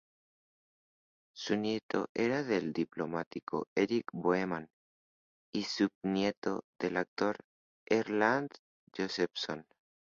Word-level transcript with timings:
Su 1.35 1.55
nieto 1.57 2.09
era 2.15 2.39
el 2.39 2.73
diplomático 2.73 3.67
Erik 3.75 4.09
Boheman 4.11 4.67
y 5.53 5.65
su 5.65 5.89
bisnieto 6.01 6.65
el 6.79 6.97
actor 6.97 7.35
Erland 7.87 8.49
Josephson. 8.97 9.63